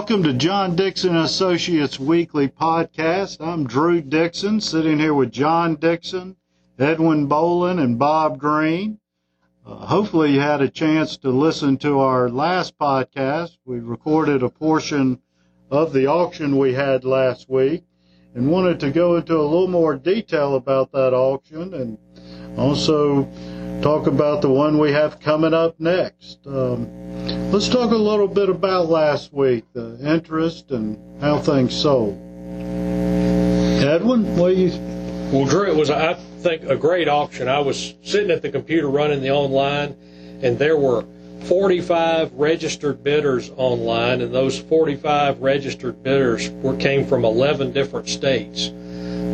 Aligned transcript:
welcome 0.00 0.22
to 0.22 0.32
John 0.32 0.74
Dixon 0.76 1.14
Associates 1.14 2.00
Weekly 2.00 2.48
Podcast. 2.48 3.38
I'm 3.38 3.66
Drew 3.66 4.00
Dixon, 4.00 4.58
sitting 4.58 4.98
here 4.98 5.12
with 5.12 5.30
John 5.30 5.74
Dixon, 5.74 6.36
Edwin 6.78 7.28
Bolin, 7.28 7.78
and 7.78 7.98
Bob 7.98 8.38
Green. 8.38 8.98
Uh, 9.66 9.74
hopefully, 9.74 10.32
you 10.32 10.40
had 10.40 10.62
a 10.62 10.70
chance 10.70 11.18
to 11.18 11.28
listen 11.28 11.76
to 11.78 11.98
our 11.98 12.30
last 12.30 12.78
podcast. 12.78 13.58
We 13.66 13.80
recorded 13.80 14.42
a 14.42 14.48
portion 14.48 15.20
of 15.70 15.92
the 15.92 16.06
auction 16.06 16.56
we 16.56 16.72
had 16.72 17.04
last 17.04 17.50
week 17.50 17.82
and 18.34 18.50
wanted 18.50 18.80
to 18.80 18.90
go 18.90 19.16
into 19.16 19.36
a 19.36 19.42
little 19.42 19.68
more 19.68 19.96
detail 19.96 20.54
about 20.54 20.92
that 20.92 21.12
auction 21.12 21.74
and 21.74 21.98
also 22.58 23.24
talk 23.82 24.06
about 24.06 24.40
the 24.40 24.48
one 24.48 24.78
we 24.78 24.92
have 24.92 25.20
coming 25.20 25.52
up 25.52 25.78
next. 25.78 26.38
Um, 26.46 27.39
let's 27.50 27.68
talk 27.68 27.90
a 27.90 27.96
little 27.96 28.28
bit 28.28 28.48
about 28.48 28.88
last 28.88 29.32
week, 29.32 29.64
the 29.72 29.98
interest 30.00 30.70
and 30.70 31.20
how 31.20 31.36
things 31.38 31.74
sold. 31.74 32.14
Edwin, 33.82 34.36
what 34.36 34.56
you? 34.56 34.70
Well, 35.32 35.46
Drew, 35.46 35.68
it 35.68 35.74
was 35.74 35.90
I 35.90 36.14
think 36.14 36.62
a 36.62 36.76
great 36.76 37.08
auction. 37.08 37.48
I 37.48 37.58
was 37.58 37.94
sitting 38.02 38.30
at 38.30 38.42
the 38.42 38.50
computer 38.50 38.88
running 38.88 39.20
the 39.20 39.30
online, 39.30 39.96
and 40.42 40.58
there 40.58 40.76
were 40.76 41.04
45 41.46 42.34
registered 42.34 43.02
bidders 43.02 43.50
online, 43.56 44.20
and 44.20 44.32
those 44.32 44.60
45 44.60 45.40
registered 45.40 46.04
bidders 46.04 46.50
were 46.50 46.76
came 46.76 47.04
from 47.04 47.24
11 47.24 47.72
different 47.72 48.08
states, 48.08 48.68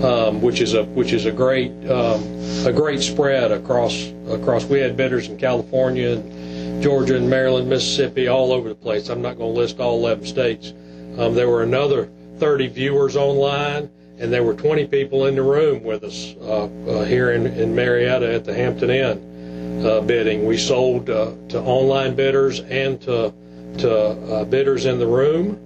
um, 0.02 0.40
which 0.40 0.62
is 0.62 0.72
a 0.72 0.84
which 0.84 1.12
is 1.12 1.26
a 1.26 1.32
great 1.32 1.70
um, 1.90 2.22
a 2.64 2.72
great 2.72 3.02
spread 3.02 3.52
across 3.52 4.10
across. 4.30 4.64
We 4.64 4.78
had 4.78 4.96
bidders 4.96 5.28
in 5.28 5.36
California 5.36 6.12
and 6.12 6.35
Georgia 6.80 7.16
and 7.16 7.28
Maryland, 7.28 7.68
Mississippi, 7.68 8.28
all 8.28 8.52
over 8.52 8.68
the 8.68 8.74
place. 8.74 9.08
I'm 9.08 9.22
not 9.22 9.36
going 9.36 9.54
to 9.54 9.60
list 9.60 9.80
all 9.80 9.98
11 9.98 10.26
states. 10.26 10.72
Um, 11.18 11.34
there 11.34 11.48
were 11.48 11.62
another 11.62 12.10
30 12.38 12.68
viewers 12.68 13.16
online, 13.16 13.90
and 14.18 14.32
there 14.32 14.42
were 14.42 14.54
20 14.54 14.86
people 14.86 15.26
in 15.26 15.34
the 15.34 15.42
room 15.42 15.82
with 15.82 16.04
us 16.04 16.34
uh, 16.40 16.64
uh, 16.64 17.04
here 17.04 17.32
in, 17.32 17.46
in 17.46 17.74
Marietta 17.74 18.34
at 18.34 18.44
the 18.44 18.54
Hampton 18.54 18.90
Inn 18.90 19.36
uh, 19.84 20.00
bidding. 20.00 20.46
We 20.46 20.56
sold 20.56 21.10
uh, 21.10 21.32
to 21.48 21.60
online 21.60 22.14
bidders 22.14 22.60
and 22.60 23.00
to 23.02 23.32
to 23.78 23.92
uh, 23.92 24.44
bidders 24.44 24.86
in 24.86 24.98
the 24.98 25.06
room. 25.06 25.60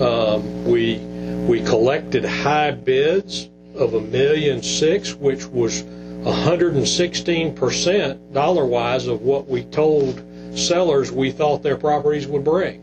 Um, 0.00 0.64
we 0.64 0.98
we 1.46 1.62
collected 1.62 2.24
high 2.24 2.72
bids 2.72 3.48
of 3.76 3.94
a 3.94 4.00
million 4.00 4.62
six, 4.62 5.14
which 5.14 5.46
was 5.46 5.82
116 5.82 7.54
percent 7.54 8.32
dollar 8.32 8.66
wise 8.66 9.06
of 9.06 9.22
what 9.22 9.46
we 9.48 9.64
told 9.64 10.22
sellers 10.56 11.10
we 11.12 11.30
thought 11.30 11.62
their 11.62 11.76
properties 11.76 12.26
would 12.26 12.44
bring. 12.44 12.80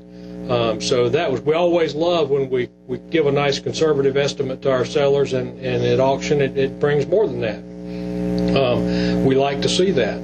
Um, 0.50 0.82
so 0.82 1.08
that 1.10 1.32
was 1.32 1.42
we 1.42 1.54
always 1.54 1.96
love 1.96 2.30
when 2.30 2.50
we, 2.50 2.70
we 2.88 2.98
give 3.10 3.28
a 3.28 3.32
nice 3.32 3.60
conservative 3.60 4.18
estimate 4.18 4.62
to 4.64 4.72
our 4.72 4.86
sellers 4.86 5.34
and, 5.34 5.58
and 5.60 5.84
at 5.84 6.00
auction 6.00 6.42
it, 6.42 6.58
it 6.58 6.80
brings 6.80 7.06
more 7.08 7.28
than 7.28 7.42
that. 7.42 7.60
Um, 8.58 9.24
we 9.24 9.36
like 9.36 9.62
to 9.62 9.70
see 9.70 9.92
that. 9.92 10.18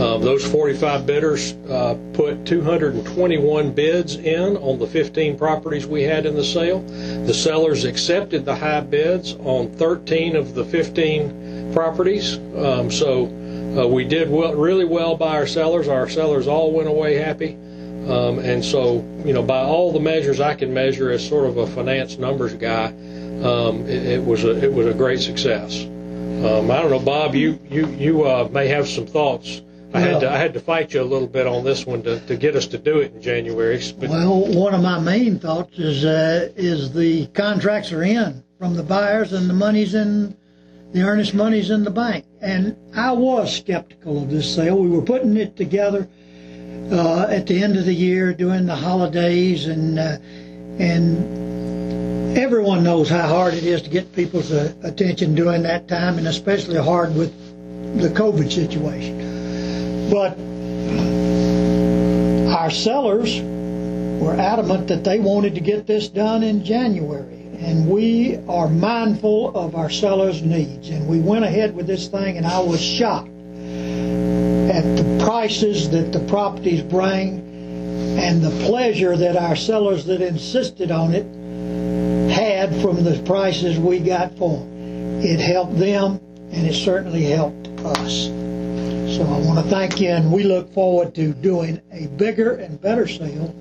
Um, 0.00 0.22
those 0.22 0.44
45 0.50 1.06
bidders 1.06 1.52
uh, 1.68 1.96
put 2.12 2.44
221 2.44 3.72
bids 3.72 4.16
in 4.16 4.56
on 4.56 4.78
the 4.78 4.86
15 4.86 5.38
properties 5.38 5.86
we 5.86 6.02
had 6.02 6.26
in 6.26 6.34
the 6.34 6.44
sale. 6.44 6.80
The 7.26 7.34
sellers 7.34 7.84
accepted 7.84 8.44
the 8.44 8.54
high 8.54 8.80
bids 8.80 9.34
on 9.40 9.70
13 9.72 10.34
of 10.34 10.54
the 10.54 10.64
15 10.64 11.72
properties. 11.72 12.38
Um, 12.56 12.90
so 12.90 13.26
uh, 13.76 13.88
we 13.88 14.04
did 14.04 14.30
well, 14.30 14.54
really 14.54 14.84
well 14.84 15.16
by 15.16 15.36
our 15.36 15.46
sellers. 15.46 15.88
Our 15.88 16.08
sellers 16.08 16.46
all 16.46 16.72
went 16.72 16.88
away 16.88 17.14
happy. 17.14 17.54
Um, 17.54 18.40
and 18.40 18.64
so, 18.64 18.96
you 19.24 19.32
know, 19.32 19.42
by 19.42 19.60
all 19.60 19.92
the 19.92 20.00
measures 20.00 20.40
I 20.40 20.54
can 20.54 20.74
measure 20.74 21.10
as 21.10 21.26
sort 21.26 21.46
of 21.46 21.56
a 21.56 21.66
finance 21.68 22.18
numbers 22.18 22.52
guy, 22.54 22.86
um, 22.86 23.86
it, 23.86 24.06
it, 24.06 24.24
was 24.24 24.44
a 24.44 24.62
it 24.62 24.72
was 24.72 24.86
a 24.86 24.94
great 24.94 25.20
success. 25.20 25.84
Um, 25.84 26.70
I 26.70 26.82
don't 26.82 26.90
know, 26.90 26.98
Bob. 26.98 27.34
You 27.34 27.58
you 27.70 27.86
you 27.88 28.24
uh, 28.24 28.48
may 28.50 28.66
have 28.68 28.88
some 28.88 29.06
thoughts 29.06 29.62
I 29.94 30.00
had 30.00 30.20
to 30.20 30.30
I 30.30 30.36
had 30.36 30.54
to 30.54 30.60
fight 30.60 30.94
you 30.94 31.02
a 31.02 31.04
little 31.04 31.28
bit 31.28 31.46
on 31.46 31.64
this 31.64 31.86
one 31.86 32.02
to, 32.04 32.18
to 32.20 32.36
get 32.36 32.56
us 32.56 32.66
to 32.68 32.78
do 32.78 33.00
it 33.00 33.14
in 33.14 33.22
January. 33.22 33.80
But 33.98 34.10
well, 34.10 34.46
one 34.52 34.74
of 34.74 34.82
my 34.82 34.98
main 34.98 35.38
thoughts 35.38 35.78
is 35.78 36.04
uh, 36.04 36.50
is 36.56 36.92
the 36.92 37.26
contracts 37.28 37.92
are 37.92 38.02
in 38.02 38.42
from 38.58 38.74
the 38.74 38.82
buyers 38.82 39.32
and 39.32 39.50
the 39.50 39.54
money's 39.54 39.94
in 39.94 40.36
the 40.92 41.02
earnest 41.02 41.34
money's 41.34 41.70
in 41.70 41.84
the 41.84 41.90
bank. 41.90 42.24
And 42.40 42.76
I 42.94 43.12
was 43.12 43.56
skeptical 43.56 44.22
of 44.22 44.30
this 44.30 44.54
sale. 44.54 44.78
We 44.78 44.88
were 44.88 45.02
putting 45.02 45.36
it 45.36 45.56
together 45.56 46.08
uh, 46.90 47.26
at 47.28 47.46
the 47.46 47.62
end 47.62 47.76
of 47.76 47.86
the 47.86 47.94
year 47.94 48.34
during 48.34 48.66
the 48.66 48.76
holidays 48.76 49.66
and 49.66 49.98
uh, 49.98 50.18
and 50.78 52.36
everyone 52.36 52.82
knows 52.82 53.08
how 53.08 53.26
hard 53.26 53.54
it 53.54 53.64
is 53.64 53.82
to 53.82 53.90
get 53.90 54.14
people's 54.14 54.50
uh, 54.50 54.72
attention 54.82 55.34
during 55.34 55.62
that 55.62 55.86
time 55.86 56.18
and 56.18 56.26
especially 56.26 56.76
hard 56.76 57.14
with 57.14 57.32
the 58.00 58.08
COVID 58.08 58.50
situation. 58.50 60.10
But 60.10 60.38
our 62.54 62.70
sellers 62.70 63.40
were 64.20 64.34
adamant 64.34 64.88
that 64.88 65.04
they 65.04 65.18
wanted 65.18 65.54
to 65.54 65.60
get 65.60 65.86
this 65.86 66.08
done 66.08 66.42
in 66.42 66.64
January. 66.64 67.31
And 67.62 67.88
we 67.88 68.38
are 68.48 68.68
mindful 68.68 69.56
of 69.56 69.76
our 69.76 69.88
sellers' 69.88 70.42
needs. 70.42 70.88
And 70.90 71.06
we 71.06 71.20
went 71.20 71.44
ahead 71.44 71.76
with 71.76 71.86
this 71.86 72.08
thing, 72.08 72.36
and 72.36 72.44
I 72.44 72.58
was 72.58 72.82
shocked 72.82 73.28
at 73.28 74.82
the 74.96 75.22
prices 75.24 75.88
that 75.90 76.12
the 76.12 76.18
properties 76.26 76.82
bring 76.82 77.38
and 78.18 78.42
the 78.42 78.50
pleasure 78.66 79.16
that 79.16 79.36
our 79.36 79.54
sellers 79.54 80.04
that 80.06 80.20
insisted 80.20 80.90
on 80.90 81.14
it 81.14 81.24
had 82.32 82.74
from 82.82 83.04
the 83.04 83.22
prices 83.24 83.78
we 83.78 84.00
got 84.00 84.36
for 84.36 84.58
them. 84.58 85.20
It 85.22 85.38
helped 85.38 85.78
them, 85.78 86.20
and 86.50 86.66
it 86.66 86.74
certainly 86.74 87.24
helped 87.24 87.68
us. 87.84 88.26
So 89.16 89.22
I 89.22 89.38
want 89.46 89.64
to 89.64 89.70
thank 89.70 90.00
you, 90.00 90.08
and 90.08 90.32
we 90.32 90.42
look 90.42 90.72
forward 90.72 91.14
to 91.14 91.32
doing 91.32 91.80
a 91.92 92.08
bigger 92.08 92.56
and 92.56 92.80
better 92.80 93.06
sale 93.06 93.54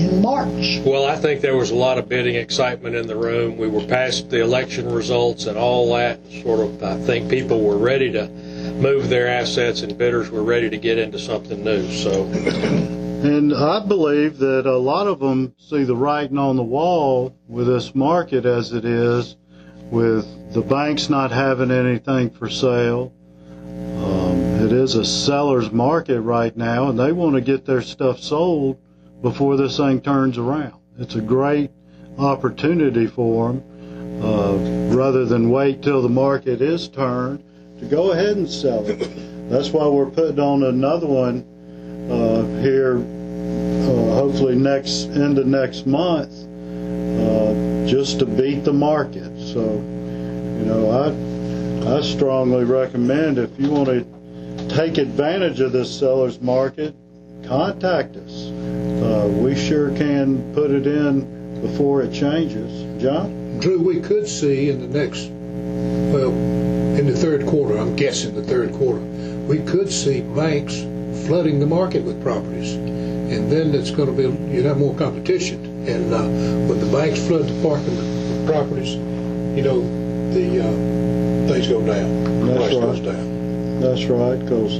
in 0.00 0.22
March. 0.22 0.80
Well, 0.84 1.06
I 1.06 1.16
think 1.16 1.40
there 1.40 1.56
was 1.56 1.70
a 1.70 1.74
lot 1.74 1.98
of 1.98 2.08
bidding 2.08 2.34
excitement 2.34 2.94
in 2.94 3.06
the 3.06 3.16
room. 3.16 3.56
We 3.56 3.68
were 3.68 3.84
past 3.84 4.30
the 4.30 4.40
election 4.42 4.90
results 4.92 5.46
and 5.46 5.58
all 5.58 5.94
that. 5.94 6.20
Sort 6.42 6.60
of, 6.60 6.82
I 6.82 6.96
think 6.98 7.30
people 7.30 7.62
were 7.62 7.78
ready 7.78 8.10
to 8.12 8.28
move 8.28 9.08
their 9.08 9.28
assets, 9.28 9.82
and 9.82 9.96
bidders 9.98 10.30
were 10.30 10.42
ready 10.42 10.70
to 10.70 10.76
get 10.76 10.98
into 10.98 11.18
something 11.18 11.62
new. 11.64 11.90
So. 11.92 12.24
And 12.24 13.52
I 13.52 13.84
believe 13.84 14.38
that 14.38 14.66
a 14.66 14.76
lot 14.76 15.08
of 15.08 15.18
them 15.18 15.52
see 15.58 15.82
the 15.82 15.96
writing 15.96 16.38
on 16.38 16.54
the 16.56 16.62
wall 16.62 17.36
with 17.48 17.66
this 17.66 17.92
market 17.94 18.46
as 18.46 18.72
it 18.72 18.84
is, 18.84 19.36
with 19.90 20.52
the 20.52 20.62
banks 20.62 21.10
not 21.10 21.32
having 21.32 21.72
anything 21.72 22.30
for 22.30 22.48
sale, 22.48 23.12
um, 23.98 24.38
it 24.64 24.70
is 24.72 24.94
a 24.94 25.04
seller's 25.04 25.72
market 25.72 26.20
right 26.20 26.56
now, 26.56 26.88
and 26.88 26.98
they 26.98 27.10
want 27.10 27.34
to 27.34 27.40
get 27.40 27.66
their 27.66 27.82
stuff 27.82 28.20
sold 28.20 28.78
before 29.22 29.56
this 29.56 29.76
thing 29.76 30.00
turns 30.00 30.38
around. 30.38 30.74
It's 30.98 31.14
a 31.14 31.20
great 31.20 31.70
opportunity 32.18 33.06
for 33.06 33.52
them, 33.52 33.62
uh, 34.22 34.96
rather 34.96 35.24
than 35.24 35.50
wait 35.50 35.82
till 35.82 36.02
the 36.02 36.08
market 36.08 36.60
is 36.60 36.88
turned 36.88 37.42
to 37.78 37.86
go 37.86 38.12
ahead 38.12 38.36
and 38.36 38.48
sell 38.48 38.84
it. 38.86 38.98
That's 39.48 39.70
why 39.70 39.86
we're 39.86 40.10
putting 40.10 40.40
on 40.40 40.62
another 40.64 41.06
one 41.06 41.44
uh, 42.10 42.42
here, 42.60 42.98
uh, 42.98 44.14
hopefully 44.14 44.56
next 44.56 45.04
into 45.04 45.44
next 45.44 45.86
month, 45.86 46.32
uh, 46.32 47.86
just 47.86 48.18
to 48.18 48.26
beat 48.26 48.64
the 48.64 48.72
market. 48.72 49.30
So, 49.52 49.60
you 49.60 50.64
know, 50.64 50.90
I 50.90 51.38
I 51.86 52.02
strongly 52.02 52.64
recommend 52.64 53.38
if 53.38 53.50
you 53.58 53.70
want 53.70 53.88
to 53.88 54.04
take 54.68 54.98
advantage 54.98 55.60
of 55.60 55.72
this 55.72 55.98
seller's 55.98 56.40
market, 56.40 56.94
contact 57.46 58.16
us. 58.16 58.37
Uh, 59.02 59.28
we 59.28 59.54
sure 59.54 59.90
can 59.96 60.52
put 60.54 60.70
it 60.70 60.86
in 60.86 61.60
before 61.60 62.02
it 62.02 62.12
changes. 62.12 63.02
John? 63.02 63.58
Drew, 63.60 63.80
we 63.80 64.00
could 64.00 64.28
see 64.28 64.70
in 64.70 64.80
the 64.80 64.98
next, 64.98 65.28
well, 66.12 66.30
in 66.98 67.06
the 67.06 67.16
third 67.16 67.46
quarter, 67.46 67.78
I'm 67.78 67.96
guessing 67.96 68.34
the 68.34 68.42
third 68.42 68.72
quarter, 68.72 69.00
we 69.00 69.58
could 69.58 69.90
see 69.90 70.20
banks 70.20 70.74
flooding 71.26 71.60
the 71.60 71.66
market 71.66 72.04
with 72.04 72.22
properties. 72.22 72.74
And 72.74 73.50
then 73.52 73.74
it's 73.74 73.90
going 73.90 74.08
to 74.08 74.16
be, 74.16 74.54
you 74.54 74.62
have 74.62 74.78
more 74.78 74.94
competition. 74.94 75.86
And 75.88 76.12
uh, 76.12 76.22
when 76.68 76.80
the 76.80 76.90
banks 76.90 77.24
flood 77.26 77.46
the 77.46 77.54
market 77.54 77.90
with 77.90 78.46
properties, 78.46 78.94
you 78.94 79.62
know, 79.62 79.80
the 80.32 80.60
uh, 80.60 81.52
things 81.52 81.68
go 81.68 81.84
down. 81.84 82.46
That's 82.46 82.58
price 82.58 82.74
right. 82.74 82.80
goes 82.80 83.00
down. 83.00 83.80
That's 83.80 84.04
right, 84.04 84.38
because 84.38 84.78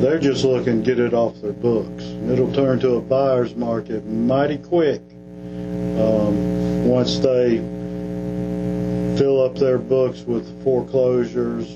they're 0.00 0.18
just 0.18 0.44
looking 0.44 0.82
to 0.82 0.84
get 0.84 0.98
it 0.98 1.14
off 1.14 1.40
their 1.40 1.52
books. 1.52 2.04
It'll 2.04 2.52
turn 2.52 2.80
to 2.80 2.94
a 2.94 3.00
buyer's 3.00 3.54
market 3.54 4.04
mighty 4.06 4.58
quick 4.58 5.00
um, 5.98 6.88
once 6.88 7.18
they 7.18 7.58
fill 9.18 9.42
up 9.42 9.56
their 9.56 9.78
books 9.78 10.22
with 10.22 10.64
foreclosures. 10.64 11.66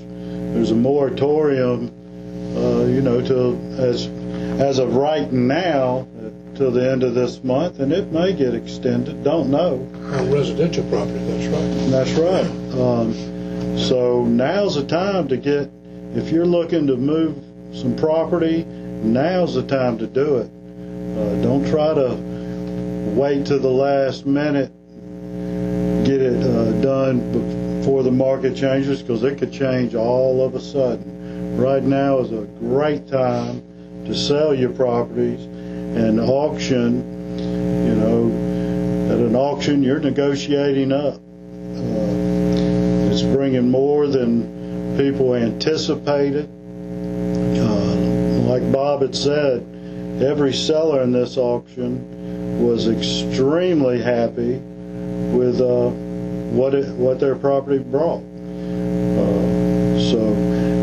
There's 0.53 0.71
a 0.71 0.75
moratorium, 0.75 1.91
uh, 2.55 2.85
you 2.85 3.01
know, 3.01 3.21
to 3.21 3.55
as 3.77 4.07
as 4.59 4.79
of 4.79 4.95
right 4.95 5.31
now, 5.31 6.07
till 6.55 6.71
the 6.71 6.89
end 6.89 7.03
of 7.03 7.13
this 7.13 7.43
month, 7.43 7.79
and 7.79 7.91
it 7.91 8.11
may 8.11 8.33
get 8.33 8.55
extended. 8.55 9.23
Don't 9.23 9.51
know. 9.51 9.73
On 10.13 10.31
residential 10.31 10.83
property, 10.89 11.19
that's 11.19 11.47
right. 11.47 11.91
That's 11.91 12.11
right. 12.11 12.79
Um, 12.79 13.77
so 13.77 14.23
now's 14.23 14.75
the 14.75 14.85
time 14.85 15.27
to 15.27 15.37
get. 15.37 15.69
If 16.15 16.31
you're 16.31 16.45
looking 16.45 16.87
to 16.87 16.95
move 16.95 17.37
some 17.75 17.95
property, 17.95 18.63
now's 18.63 19.53
the 19.53 19.63
time 19.63 19.97
to 19.97 20.07
do 20.07 20.37
it. 20.37 20.49
Uh, 21.17 21.41
don't 21.43 21.67
try 21.69 21.93
to 21.93 22.15
wait 23.15 23.45
to 23.45 23.59
the 23.59 23.69
last 23.69 24.25
minute, 24.25 24.71
get 26.05 26.21
it 26.21 26.41
uh, 26.43 26.71
done 26.81 27.19
before 27.81 28.03
the 28.03 28.11
market 28.11 28.55
changes, 28.55 29.01
because 29.01 29.23
it 29.23 29.37
could 29.37 29.51
change 29.51 29.93
all 29.93 30.43
of 30.45 30.55
a 30.55 30.61
sudden. 30.61 31.57
Right 31.57 31.83
now 31.83 32.19
is 32.19 32.31
a 32.31 32.45
great 32.59 33.07
time 33.07 33.61
to 34.05 34.15
sell 34.15 34.53
your 34.53 34.71
properties 34.71 35.45
and 35.45 36.19
auction. 36.19 37.03
You 37.37 37.95
know, 37.95 39.11
at 39.11 39.19
an 39.19 39.35
auction, 39.35 39.83
you're 39.83 39.99
negotiating 39.99 40.91
up. 40.91 41.15
Uh, 41.15 43.11
it's 43.11 43.21
bringing 43.21 43.69
more 43.69 44.07
than 44.07 44.97
people 44.97 45.35
anticipated. 45.35 46.49
Uh, 48.55 48.59
like 48.59 48.71
Bob 48.71 49.01
had 49.01 49.13
said, 49.15 49.61
every 50.21 50.53
seller 50.53 51.01
in 51.01 51.11
this 51.11 51.35
auction 51.37 52.63
was 52.65 52.87
extremely 52.87 54.01
happy 54.01 54.59
with 55.35 55.59
uh, 55.59 55.89
what 56.55 56.73
it, 56.73 56.87
what 56.95 57.19
their 57.19 57.35
property 57.35 57.79
brought. 57.79 58.23
Uh, 58.23 59.99
so 59.99 60.33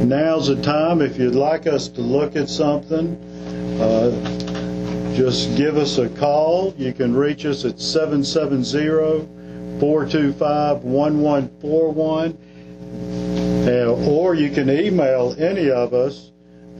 now's 0.04 0.48
the 0.48 0.60
time. 0.62 1.00
If 1.00 1.16
you'd 1.18 1.34
like 1.34 1.66
us 1.66 1.88
to 1.88 2.02
look 2.02 2.36
at 2.36 2.50
something, 2.50 3.16
uh, 3.80 4.10
just 5.14 5.56
give 5.56 5.78
us 5.78 5.96
a 5.98 6.08
call. 6.10 6.74
You 6.76 6.92
can 6.92 7.16
reach 7.16 7.46
us 7.46 7.64
at 7.64 7.80
770 7.80 9.26
425 9.80 10.84
1141. 10.84 12.38
Or 14.08 14.34
you 14.34 14.50
can 14.50 14.68
email 14.68 15.34
any 15.38 15.70
of 15.70 15.94
us 15.94 16.31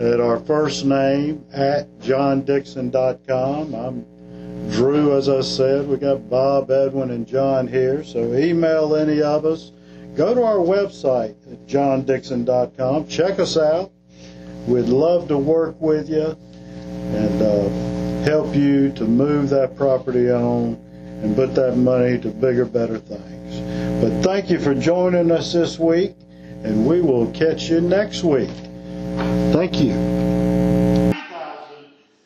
at 0.02 0.20
our 0.20 0.40
first 0.40 0.84
name 0.84 1.44
at 1.52 1.88
johndixon.com. 2.00 3.74
I'm 3.74 4.70
Drew, 4.72 5.16
as 5.16 5.28
I 5.28 5.40
said. 5.42 5.86
We 5.86 5.96
got 5.96 6.28
Bob, 6.28 6.70
Edwin, 6.72 7.10
and 7.10 7.26
John 7.26 7.68
here. 7.68 8.02
So 8.02 8.34
email 8.34 8.96
any 8.96 9.22
of 9.22 9.44
us. 9.44 9.70
Go 10.16 10.34
to 10.34 10.42
our 10.42 10.56
website 10.56 11.36
at 11.50 11.66
johndixon.com. 11.66 13.06
Check 13.06 13.38
us 13.38 13.56
out. 13.56 13.92
We'd 14.66 14.86
love 14.86 15.28
to 15.28 15.38
work 15.38 15.80
with 15.80 16.08
you 16.08 16.36
and 17.14 17.42
uh, 17.42 18.24
help 18.24 18.54
you 18.56 18.90
to 18.92 19.04
move 19.04 19.50
that 19.50 19.76
property 19.76 20.30
on 20.30 20.74
and 21.22 21.36
put 21.36 21.54
that 21.54 21.76
money 21.76 22.18
to 22.18 22.28
bigger, 22.28 22.64
better 22.64 22.98
things. 22.98 24.02
But 24.02 24.22
thank 24.22 24.50
you 24.50 24.58
for 24.58 24.74
joining 24.74 25.30
us 25.30 25.52
this 25.52 25.78
week, 25.78 26.16
and 26.64 26.86
we 26.86 27.00
will 27.00 27.30
catch 27.30 27.70
you 27.70 27.80
next 27.80 28.24
week. 28.24 28.50
Thank 29.52 29.80
you. 29.80 29.94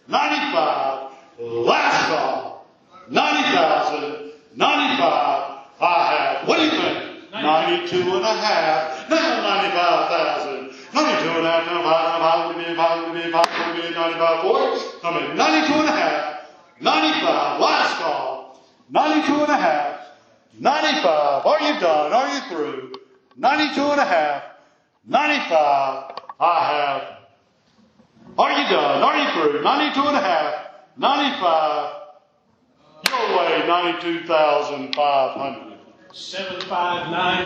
95, 0.09 1.13
last 1.39 2.09
call. 2.09 2.67
90,000, 3.09 4.33
95, 4.57 5.57
I 5.81 6.39
have, 6.41 6.49
what 6.49 6.57
do 6.59 6.65
you 6.65 6.71
think? 6.71 7.31
92 7.33 7.97
and 8.01 8.25
a 8.25 8.35
half, 8.35 9.09
now 9.11 9.43
95,000, 9.43 10.73
92 10.95 11.29
and 11.39 11.47
a 11.47 11.51
half, 11.51 11.67
95, 11.67 12.57
95, 12.57 13.15
95, 13.15 13.95
95, 13.95 14.43
40, 14.43 15.01
come 15.03 15.17
in, 15.19 15.37
92 15.37 15.75
and 15.75 15.89
a 15.89 15.93
half, 15.93 16.51
95, 16.81 17.61
last 17.61 17.97
call, 17.99 18.61
92 18.91 19.35
and 19.35 19.49
a 19.51 19.57
half, 19.57 20.01
95, 20.59 21.47
are 21.47 21.61
you 21.61 21.81
done, 21.81 22.13
are 22.13 22.29
you 22.35 22.41
through? 22.49 22.93
92 23.37 23.81
and 23.83 24.01
a 24.01 24.05
half, 24.05 24.43
95, 25.07 26.16
I 26.39 26.73
have 26.73 27.17
are 28.39 28.53
you 28.53 28.69
done? 28.69 29.03
Are 29.03 29.17
you 29.17 29.31
through? 29.33 29.63
92 29.63 30.01
and 30.09 30.17
a 30.17 30.21
half, 30.21 30.67
95, 30.99 31.93
your 33.09 33.39
way, 33.39 33.65
92,500. 33.67 35.79
759. 36.13 37.45